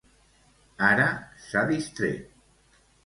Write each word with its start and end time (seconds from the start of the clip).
Ara 0.87 1.05
s'ha 1.49 1.63
distret. 1.73 2.81